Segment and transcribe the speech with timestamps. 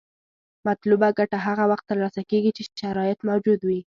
[0.67, 3.79] مطلوبه ګټه هغه وخت تر لاسه کیږي چې شرایط موجود وي.